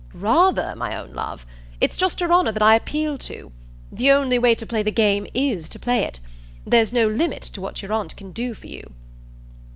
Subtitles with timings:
[0.15, 1.45] "Rather, my own love!
[1.79, 3.51] It's just your honour that I appeal to.
[3.91, 6.19] The only way to play the game IS to play it.
[6.65, 8.93] There's no limit to what your aunt can do for you."